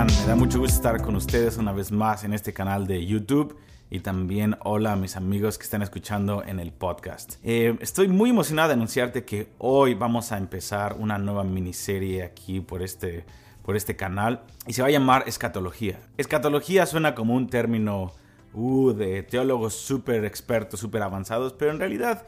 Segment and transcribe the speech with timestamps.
[0.00, 3.58] Me da mucho gusto estar con ustedes una vez más en este canal de YouTube
[3.90, 7.34] y también hola a mis amigos que están escuchando en el podcast.
[7.44, 12.60] Eh, estoy muy emocionado de anunciarte que hoy vamos a empezar una nueva miniserie aquí
[12.60, 13.26] por este,
[13.62, 15.98] por este canal y se va a llamar escatología.
[16.16, 18.12] Escatología suena como un término
[18.54, 22.26] uh, de teólogos súper expertos, súper avanzados, pero en realidad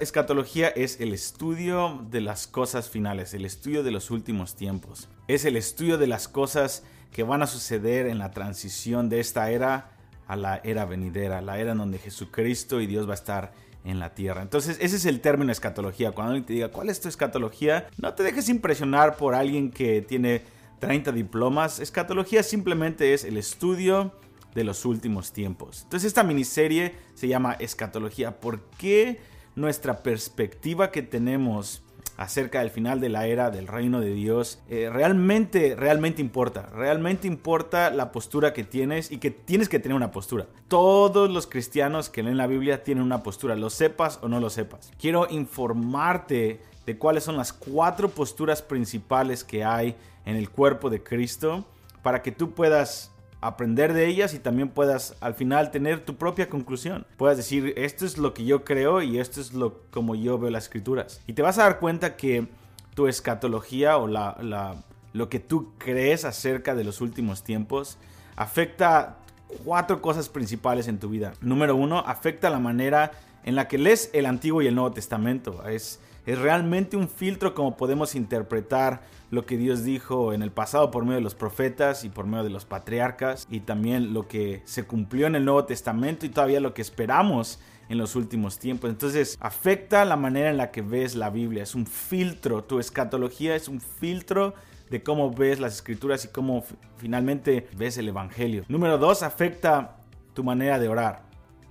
[0.00, 5.08] Escatología es el estudio de las cosas finales, el estudio de los últimos tiempos.
[5.26, 9.50] Es el estudio de las cosas que van a suceder en la transición de esta
[9.50, 9.90] era
[10.26, 13.52] a la era venidera, la era en donde Jesucristo y Dios va a estar
[13.84, 14.42] en la tierra.
[14.42, 16.12] Entonces, ese es el término escatología.
[16.12, 17.88] Cuando alguien te diga, ¿cuál es tu escatología?
[17.98, 20.42] No te dejes impresionar por alguien que tiene
[20.80, 21.80] 30 diplomas.
[21.80, 24.12] Escatología simplemente es el estudio
[24.54, 25.82] de los últimos tiempos.
[25.82, 28.40] Entonces, esta miniserie se llama Escatología.
[28.40, 29.20] ¿Por qué?
[29.56, 31.82] Nuestra perspectiva que tenemos
[32.16, 36.66] acerca del final de la era del reino de Dios, eh, realmente, realmente importa.
[36.72, 40.46] Realmente importa la postura que tienes y que tienes que tener una postura.
[40.68, 44.50] Todos los cristianos que leen la Biblia tienen una postura, lo sepas o no lo
[44.50, 44.92] sepas.
[44.98, 51.02] Quiero informarte de cuáles son las cuatro posturas principales que hay en el cuerpo de
[51.02, 51.64] Cristo
[52.02, 53.13] para que tú puedas
[53.44, 57.06] aprender de ellas y también puedas al final tener tu propia conclusión.
[57.18, 60.50] Puedas decir, esto es lo que yo creo y esto es lo como yo veo
[60.50, 61.20] las escrituras.
[61.26, 62.46] Y te vas a dar cuenta que
[62.94, 64.76] tu escatología o la,
[65.12, 67.98] lo que tú crees acerca de los últimos tiempos
[68.34, 69.18] afecta
[69.62, 71.34] cuatro cosas principales en tu vida.
[71.42, 73.12] Número uno, afecta la manera
[73.44, 75.68] en la que lees el Antiguo y el Nuevo Testamento.
[75.68, 80.90] Es es realmente un filtro como podemos interpretar lo que Dios dijo en el pasado
[80.90, 84.62] por medio de los profetas y por medio de los patriarcas y también lo que
[84.64, 88.90] se cumplió en el Nuevo Testamento y todavía lo que esperamos en los últimos tiempos.
[88.90, 91.62] Entonces afecta la manera en la que ves la Biblia.
[91.62, 92.64] Es un filtro.
[92.64, 94.54] Tu escatología es un filtro
[94.90, 96.64] de cómo ves las escrituras y cómo
[96.96, 98.64] finalmente ves el Evangelio.
[98.68, 99.96] Número dos, afecta
[100.32, 101.22] tu manera de orar.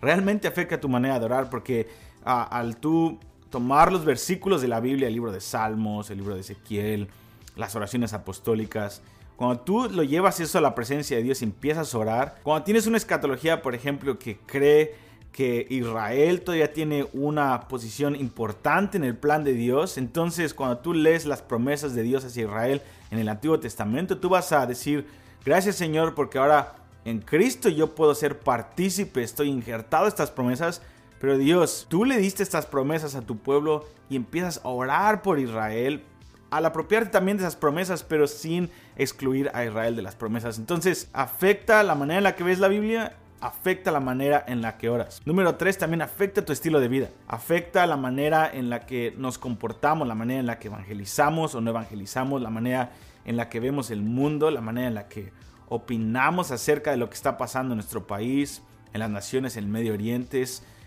[0.01, 1.87] Realmente afecta tu manera de orar porque
[2.23, 3.19] al tú
[3.53, 7.07] tomar los versículos de la Biblia, el libro de Salmos, el libro de Ezequiel,
[7.55, 9.03] las oraciones apostólicas,
[9.35, 12.63] cuando tú lo llevas eso a la presencia de Dios y empiezas a orar, cuando
[12.63, 14.95] tienes una escatología, por ejemplo, que cree
[15.31, 20.95] que Israel todavía tiene una posición importante en el plan de Dios, entonces cuando tú
[20.95, 22.81] lees las promesas de Dios hacia Israel
[23.11, 25.05] en el Antiguo Testamento, tú vas a decir,
[25.45, 26.73] gracias Señor, porque ahora
[27.05, 30.81] en Cristo yo puedo ser partícipe, estoy injertado estas promesas
[31.23, 35.39] pero Dios, tú le diste estas promesas a tu pueblo y empiezas a orar por
[35.39, 36.03] Israel,
[36.51, 40.59] al apropiarte también de esas promesas, pero sin excluir a Israel de las promesas.
[40.59, 44.75] Entonces, afecta la manera en la que ves la Biblia, afecta la manera en la
[44.77, 45.21] que oras.
[45.23, 47.09] Número 3, también afecta tu estilo de vida.
[47.29, 51.61] Afecta la manera en la que nos comportamos, la manera en la que evangelizamos o
[51.61, 52.91] no evangelizamos, la manera
[53.23, 55.31] en la que vemos el mundo, la manera en la que
[55.69, 58.61] opinamos acerca de lo que está pasando en nuestro país,
[58.91, 60.43] en las naciones, en el Medio Oriente.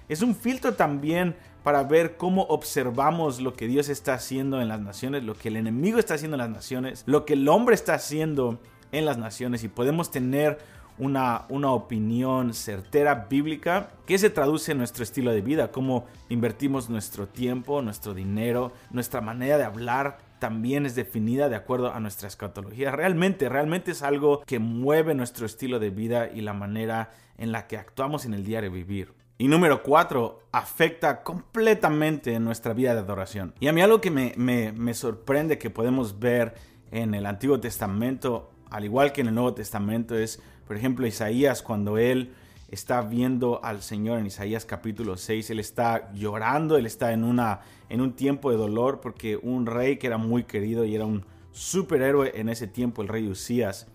[0.09, 4.81] Es un filtro también para ver cómo observamos lo que Dios está haciendo en las
[4.81, 7.95] naciones, lo que el enemigo está haciendo en las naciones, lo que el hombre está
[7.95, 8.61] haciendo
[8.93, 10.59] en las naciones y podemos tener
[10.99, 16.89] una, una opinión certera bíblica que se traduce en nuestro estilo de vida, cómo invertimos
[16.89, 22.29] nuestro tiempo, nuestro dinero, nuestra manera de hablar también es definida de acuerdo a nuestra
[22.29, 22.93] escatología.
[22.93, 27.67] Realmente, realmente es algo que mueve nuestro estilo de vida y la manera en la
[27.67, 29.13] que actuamos en el diario vivir.
[29.39, 33.53] Y número cuatro, afecta completamente nuestra vida de adoración.
[33.61, 36.55] Y a mí algo que me, me, sorprende que podemos ver
[36.91, 41.61] en el Antiguo Testamento, al igual que en el Nuevo Testamento, es, por ejemplo, Isaías
[41.61, 42.33] cuando él
[42.71, 47.61] está viendo al Señor en Isaías capítulo 6, él está llorando, él está en, una,
[47.91, 51.27] en un tiempo de dolor porque un rey que era muy querido y era un
[51.53, 53.87] superhéroe en ese tiempo, el rey Usías,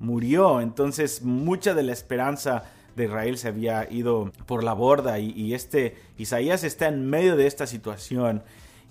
[0.00, 0.60] murió.
[0.60, 2.64] Entonces mucha de la esperanza
[2.98, 7.46] de Israel se había ido por la borda y, este Isaías está en medio de
[7.46, 8.42] esta situación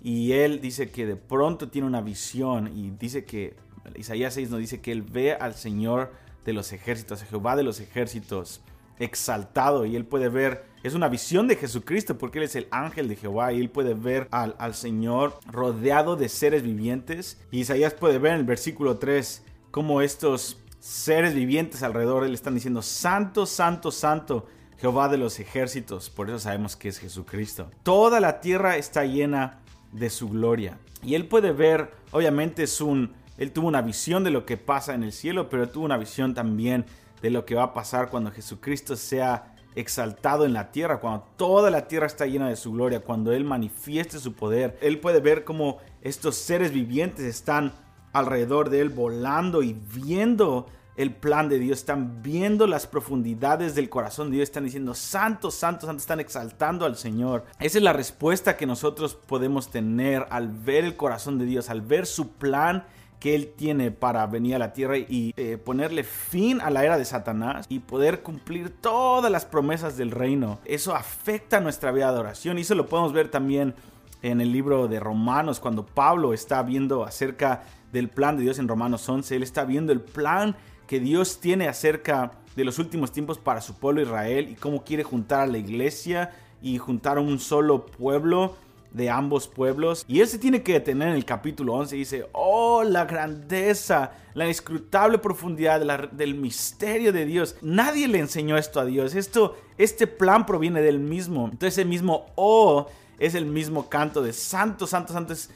[0.01, 3.55] y él dice que de pronto tiene una visión y dice que
[3.95, 6.11] Isaías 6 nos dice que él ve al Señor
[6.45, 8.61] de los ejércitos, a Jehová de los ejércitos
[8.99, 13.07] exaltado y él puede ver, es una visión de Jesucristo porque él es el ángel
[13.07, 17.93] de Jehová y él puede ver al, al Señor rodeado de seres vivientes y Isaías
[17.93, 22.81] puede ver en el versículo 3 cómo estos seres vivientes alrededor de él están diciendo,
[22.81, 24.47] Santo, Santo, Santo,
[24.77, 26.09] Jehová de los ejércitos.
[26.09, 27.69] Por eso sabemos que es Jesucristo.
[27.83, 29.59] Toda la tierra está llena
[29.91, 30.77] de su gloria.
[31.03, 34.93] Y él puede ver, obviamente es un, él tuvo una visión de lo que pasa
[34.93, 36.85] en el cielo, pero tuvo una visión también
[37.21, 41.69] de lo que va a pasar cuando Jesucristo sea exaltado en la tierra, cuando toda
[41.69, 44.77] la tierra está llena de su gloria, cuando Él manifieste su poder.
[44.81, 47.73] Él puede ver cómo estos seres vivientes están
[48.19, 50.67] alrededor de Él volando y viendo
[50.97, 55.51] el plan de Dios, están viendo las profundidades del corazón de Dios, están diciendo, santo,
[55.51, 57.45] santo, santo, están exaltando al Señor.
[57.59, 61.81] Esa es la respuesta que nosotros podemos tener al ver el corazón de Dios, al
[61.81, 62.83] ver su plan
[63.19, 66.97] que Él tiene para venir a la tierra y eh, ponerle fin a la era
[66.97, 70.59] de Satanás y poder cumplir todas las promesas del reino.
[70.65, 73.75] Eso afecta nuestra vida de oración y eso lo podemos ver también
[74.21, 78.67] en el libro de Romanos, cuando Pablo está viendo acerca del plan de Dios en
[78.67, 80.55] Romanos 11, él está viendo el plan
[80.87, 85.03] que Dios tiene acerca de los últimos tiempos para su pueblo Israel y cómo quiere
[85.03, 86.31] juntar a la iglesia
[86.61, 88.55] y juntar a un solo pueblo
[88.91, 90.03] de ambos pueblos.
[90.07, 94.11] Y él se tiene que detener en el capítulo 11 y dice, oh, la grandeza,
[94.33, 97.55] la inescrutable profundidad del misterio de Dios.
[97.61, 99.13] Nadie le enseñó esto a Dios.
[99.13, 101.49] Esto, este plan proviene del mismo.
[101.51, 102.87] Entonces el mismo oh
[103.19, 105.33] es el mismo canto de santo, santo, santo.
[105.33, 105.49] Es,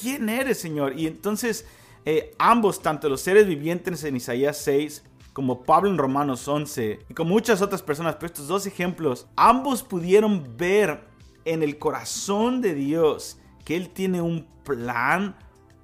[0.00, 0.98] ¿Quién eres, Señor?
[0.98, 1.66] Y entonces
[2.04, 7.14] eh, ambos, tanto los seres vivientes en Isaías 6, como Pablo en Romanos 11 y
[7.14, 11.04] como muchas otras personas, pero estos dos ejemplos, ambos pudieron ver
[11.44, 15.36] en el corazón de Dios que Él tiene un plan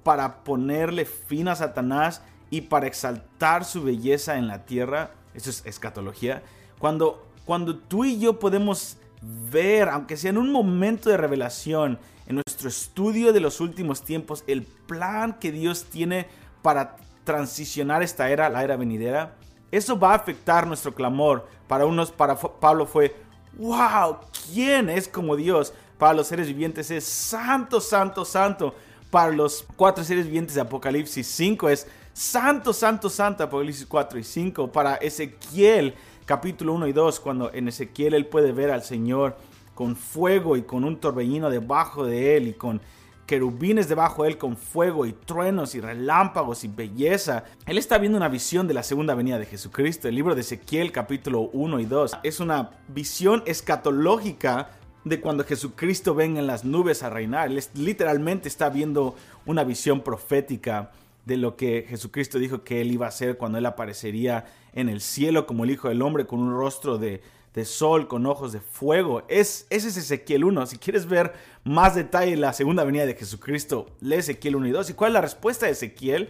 [0.03, 5.11] para ponerle fin a Satanás y para exaltar su belleza en la tierra.
[5.33, 6.43] Eso es escatología.
[6.79, 12.35] Cuando, cuando tú y yo podemos ver, aunque sea en un momento de revelación, en
[12.35, 16.27] nuestro estudio de los últimos tiempos, el plan que Dios tiene
[16.61, 19.35] para transicionar esta era, la era venidera,
[19.71, 21.47] eso va a afectar nuestro clamor.
[21.67, 23.15] Para unos, para Pablo fue,
[23.57, 24.17] wow,
[24.53, 25.73] ¿quién es como Dios?
[25.97, 28.75] Para los seres vivientes es santo, santo, santo.
[29.09, 34.23] Para los cuatro seres vivientes de Apocalipsis 5 es santo, santo, santo, Apocalipsis 4 y
[34.23, 34.71] 5.
[34.71, 35.95] Para Ezequiel
[36.27, 39.37] capítulo 1 y 2, cuando en Ezequiel él puede ver al Señor
[39.73, 42.81] con fuego y con un torbellino debajo de él y con
[43.25, 47.45] querubines debajo de él con fuego y truenos y relámpagos y belleza.
[47.65, 50.09] Él está viendo una visión de la segunda venida de Jesucristo.
[50.09, 54.71] El libro de Ezequiel capítulo 1 y 2 es una visión escatológica
[55.05, 57.49] de cuando Jesucristo venga en las nubes a reinar.
[57.49, 59.15] Él literalmente está viendo
[59.45, 60.91] una visión profética
[61.27, 65.01] de lo que Jesucristo dijo que él iba a hacer cuando él aparecería en el
[65.01, 67.21] cielo como el Hijo del Hombre con un rostro de,
[67.53, 69.23] de sol, con ojos de fuego.
[69.27, 70.67] Es, ese es Ezequiel 1.
[70.67, 71.33] Si quieres ver
[71.65, 74.89] más detalle la segunda venida de Jesucristo, lee Ezequiel 1 y 2.
[74.91, 76.29] ¿Y cuál es la respuesta de Ezequiel?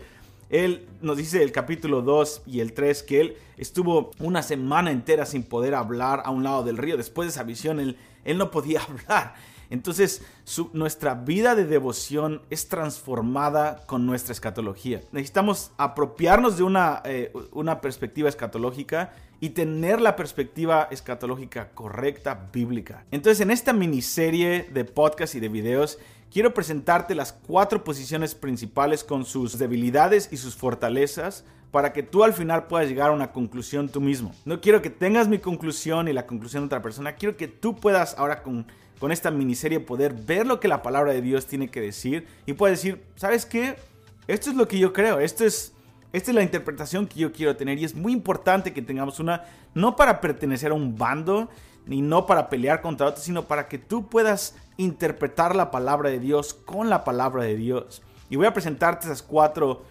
[0.50, 5.26] Él nos dice el capítulo 2 y el 3 que él estuvo una semana entera
[5.26, 6.98] sin poder hablar a un lado del río.
[6.98, 9.36] Después de esa visión, él, él no podía hablar.
[9.70, 10.22] Entonces,
[10.72, 15.02] nuestra vida de devoción es transformada con nuestra escatología.
[15.12, 23.06] Necesitamos apropiarnos de una, eh, una perspectiva escatológica y tener la perspectiva escatológica correcta, bíblica.
[23.12, 26.00] Entonces, en esta miniserie de podcast y de videos,
[26.32, 32.24] quiero presentarte las cuatro posiciones principales con sus debilidades y sus fortalezas para que tú
[32.24, 34.34] al final puedas llegar a una conclusión tú mismo.
[34.46, 37.76] No quiero que tengas mi conclusión y la conclusión de otra persona, quiero que tú
[37.76, 38.66] puedas ahora con
[39.00, 42.54] con esta miniserie poder ver lo que la palabra de Dios tiene que decir y
[42.54, 43.76] puedes decir, ¿sabes qué?
[44.28, 45.74] Esto es lo que yo creo, esto es,
[46.14, 49.46] esta es la interpretación que yo quiero tener y es muy importante que tengamos una,
[49.74, 51.50] no para pertenecer a un bando,
[51.88, 56.20] ni no para pelear contra otros, sino para que tú puedas interpretar la palabra de
[56.20, 58.02] Dios con la palabra de Dios.
[58.30, 59.84] Y voy a presentarte esas cuatro,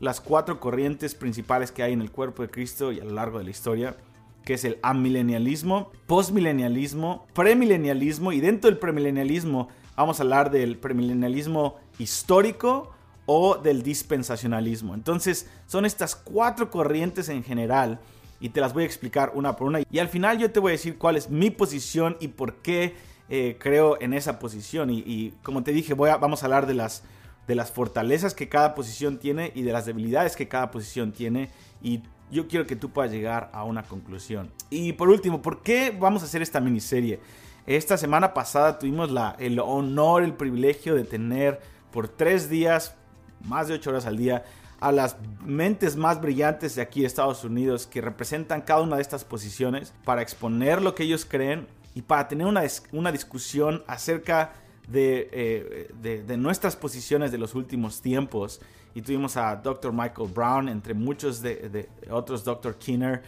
[0.00, 3.38] las cuatro corrientes principales que hay en el cuerpo de Cristo y a lo largo
[3.38, 3.96] de la historia
[4.44, 11.78] que es el amilenialismo, postmilenialismo, premilenialismo y dentro del premilenialismo vamos a hablar del premilenialismo
[11.98, 12.92] histórico
[13.26, 14.94] o del dispensacionalismo.
[14.94, 18.00] Entonces son estas cuatro corrientes en general
[18.40, 20.70] y te las voy a explicar una por una y al final yo te voy
[20.70, 22.94] a decir cuál es mi posición y por qué
[23.28, 26.74] eh, creo en esa posición y, como te dije voy a, vamos a hablar de
[26.74, 27.04] las
[27.46, 31.50] de las fortalezas que cada posición tiene y de las debilidades que cada posición tiene
[31.82, 34.50] y yo quiero que tú puedas llegar a una conclusión.
[34.70, 37.20] Y por último, ¿por qué vamos a hacer esta miniserie?
[37.66, 41.60] Esta semana pasada tuvimos la, el honor, el privilegio de tener
[41.92, 42.96] por tres días,
[43.44, 44.44] más de ocho horas al día,
[44.80, 49.02] a las mentes más brillantes de aquí de Estados Unidos que representan cada una de
[49.02, 54.52] estas posiciones para exponer lo que ellos creen y para tener una, una discusión acerca
[54.88, 58.60] de, eh, de, de nuestras posiciones de los últimos tiempos
[58.94, 59.92] y tuvimos a Dr.
[59.92, 62.76] Michael Brown, entre muchos de, otros, Dr.
[62.76, 63.22] Kinner,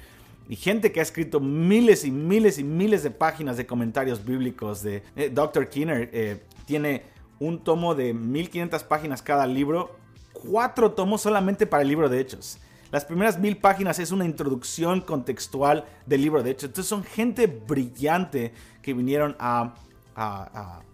[0.49, 4.83] y gente que ha escrito miles y miles y miles de páginas de comentarios bíblicos.
[4.83, 5.69] De, eh, Dr.
[5.69, 7.03] Kinner eh, tiene
[7.41, 9.97] un tomo de 1500 páginas cada libro,
[10.43, 12.59] cuatro tomos solamente para el libro de Hechos.
[12.93, 16.69] Las primeras mil páginas es una introducción contextual del libro de Hechos.
[16.71, 19.75] Entonces son gente brillante que vinieron a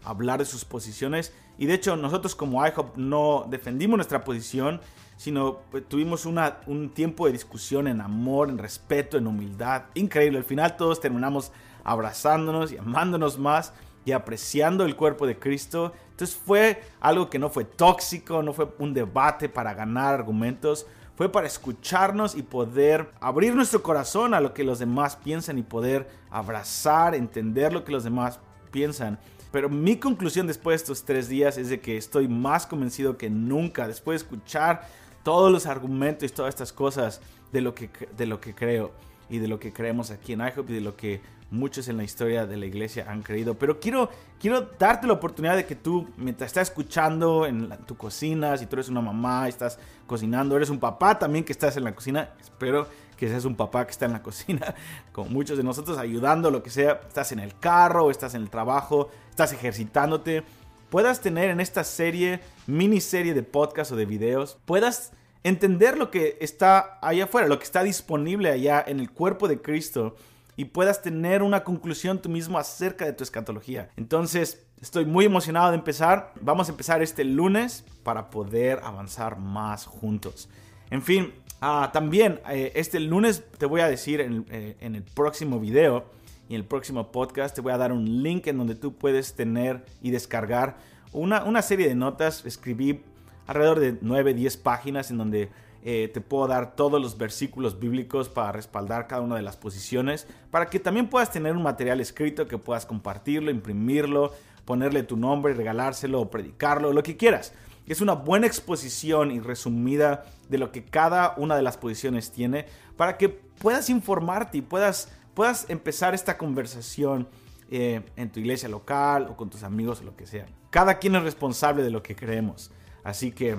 [0.02, 1.32] hablar de sus posiciones.
[1.58, 4.80] Y de hecho, nosotros como IHOP no defendimos nuestra posición,
[5.16, 9.84] sino pues, tuvimos un tiempo de discusión en amor, en respeto, en humildad.
[9.94, 10.38] Increíble.
[10.38, 11.52] Al final todos terminamos
[11.84, 13.72] abrazándonos y amándonos más
[14.04, 15.92] y apreciando el cuerpo de Cristo.
[16.22, 20.86] Entonces fue algo que no fue tóxico, no fue un debate para ganar argumentos,
[21.16, 25.64] fue para escucharnos y poder abrir nuestro corazón a lo que los demás piensan y
[25.64, 28.38] poder abrazar, entender lo que los demás
[28.70, 29.18] piensan.
[29.50, 33.28] Pero mi conclusión después de estos tres días es de que estoy más convencido que
[33.28, 34.86] nunca, después de escuchar
[35.24, 38.92] todos los argumentos y todas estas cosas de lo que, de lo que creo
[39.32, 42.04] y de lo que creemos aquí en IHOP y de lo que muchos en la
[42.04, 43.54] historia de la iglesia han creído.
[43.54, 48.58] Pero quiero, quiero darte la oportunidad de que tú, mientras estás escuchando en tu cocina,
[48.58, 51.94] si tú eres una mamá, estás cocinando, eres un papá también que estás en la
[51.94, 52.86] cocina, espero
[53.16, 54.74] que seas un papá que está en la cocina,
[55.12, 58.50] como muchos de nosotros, ayudando, lo que sea, estás en el carro, estás en el
[58.50, 60.42] trabajo, estás ejercitándote,
[60.90, 65.12] puedas tener en esta serie, miniserie de podcast o de videos, puedas
[65.44, 69.60] entender lo que está allá afuera, lo que está disponible allá en el cuerpo de
[69.60, 70.16] Cristo
[70.56, 73.90] y puedas tener una conclusión tú mismo acerca de tu escatología.
[73.96, 76.32] Entonces, estoy muy emocionado de empezar.
[76.40, 80.48] Vamos a empezar este lunes para poder avanzar más juntos.
[80.90, 85.02] En fin, ah, también eh, este lunes te voy a decir en, eh, en el
[85.02, 86.04] próximo video
[86.48, 89.34] y en el próximo podcast te voy a dar un link en donde tú puedes
[89.34, 90.76] tener y descargar
[91.12, 92.44] una, una serie de notas.
[92.44, 93.02] Escribí
[93.46, 95.50] alrededor de 9, 10 páginas en donde
[95.84, 100.28] eh, te puedo dar todos los versículos bíblicos para respaldar cada una de las posiciones,
[100.50, 104.32] para que también puedas tener un material escrito que puedas compartirlo, imprimirlo,
[104.64, 107.52] ponerle tu nombre, regalárselo o predicarlo, lo que quieras.
[107.86, 112.66] Es una buena exposición y resumida de lo que cada una de las posiciones tiene
[112.96, 117.26] para que puedas informarte y puedas, puedas empezar esta conversación
[117.72, 120.46] eh, en tu iglesia local o con tus amigos o lo que sea.
[120.70, 122.70] Cada quien es responsable de lo que creemos.
[123.04, 123.56] Así que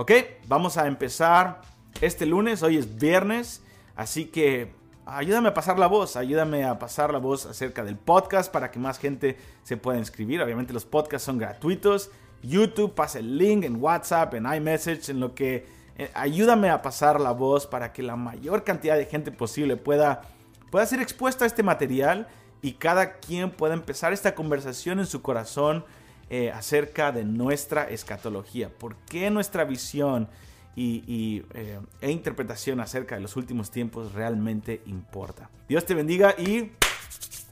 [0.00, 0.12] Ok,
[0.46, 1.60] vamos a empezar
[2.00, 3.64] este lunes, hoy es viernes,
[3.96, 4.72] así que
[5.04, 8.78] ayúdame a pasar la voz, ayúdame a pasar la voz acerca del podcast para que
[8.78, 10.40] más gente se pueda inscribir.
[10.40, 12.12] Obviamente los podcasts son gratuitos.
[12.44, 15.66] YouTube, pasa el link en WhatsApp, en iMessage, en lo que...
[15.96, 20.22] Eh, ayúdame a pasar la voz para que la mayor cantidad de gente posible pueda,
[20.70, 22.28] pueda ser expuesta a este material
[22.62, 25.84] y cada quien pueda empezar esta conversación en su corazón
[26.30, 28.68] eh, acerca de nuestra escatología.
[28.68, 30.28] ¿Por qué nuestra visión
[30.76, 35.50] y, eh, e interpretación acerca de los últimos tiempos realmente importa?
[35.68, 36.72] Dios te bendiga y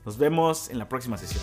[0.05, 1.43] nos vemos en la próxima sesión.